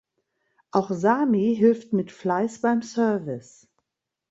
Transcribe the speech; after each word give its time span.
Auch 0.71 0.89
Sami 0.89 1.53
hilft 1.55 1.93
mit 1.93 2.11
Fleiß 2.11 2.61
beim 2.61 2.81
Service. 2.81 3.67